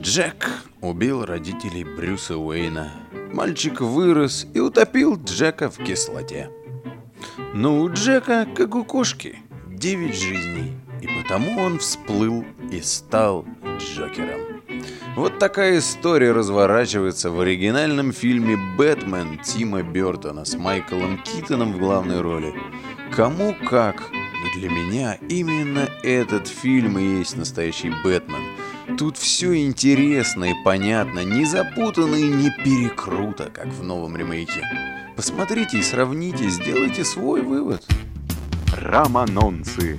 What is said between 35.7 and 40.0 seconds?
и сравните, сделайте свой вывод. Романонцы.